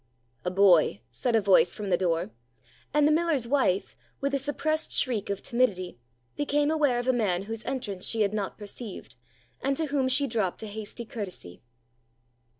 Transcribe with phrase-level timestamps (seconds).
[0.43, 2.31] "A boy," said a voice from the door,
[2.91, 5.99] and the miller's wife, with a suppressed shriek of timidity,
[6.35, 9.15] became aware of a man whose entrance she had not perceived,
[9.61, 11.61] and to whom she dropped a hasty courtesy.